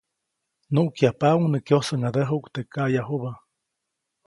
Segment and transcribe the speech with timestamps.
[0.73, 3.31] Nuʼkyajpaʼuŋ nä kyosäʼŋadäjuʼk teʼ kaʼyajubä.